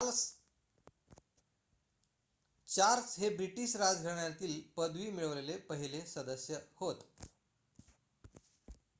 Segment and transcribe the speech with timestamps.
[2.69, 7.03] Charles हे British राज्यघराण्यातील पदवी मिळवलेले पहिले सदस्य होत